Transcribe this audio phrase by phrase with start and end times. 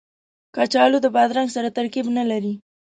[0.55, 2.53] کچالو د بادرنګ سره ترکیب نه لري